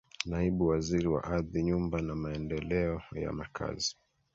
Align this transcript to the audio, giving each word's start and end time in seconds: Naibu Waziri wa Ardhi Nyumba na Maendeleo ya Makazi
Naibu 0.25 0.63
Waziri 0.67 1.07
wa 1.07 1.23
Ardhi 1.23 1.63
Nyumba 1.63 2.01
na 2.01 2.15
Maendeleo 2.15 3.01
ya 3.13 3.33
Makazi 3.33 3.95